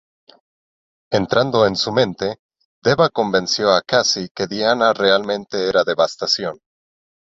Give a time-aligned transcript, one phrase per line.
[1.11, 2.39] Entrando en su mente,
[2.83, 6.57] Deva convenció a Cassie que Diana realmente era Devastación.